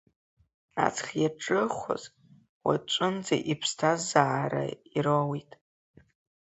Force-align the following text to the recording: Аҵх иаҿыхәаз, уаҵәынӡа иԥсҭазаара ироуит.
Аҵх 0.85 1.07
иаҿыхәаз, 1.21 2.03
уаҵәынӡа 2.65 3.37
иԥсҭазаара 3.51 4.63
ироуит. 4.97 5.51